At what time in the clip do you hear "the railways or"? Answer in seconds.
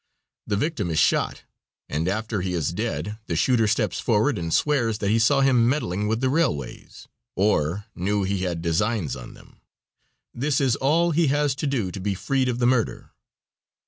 6.21-7.85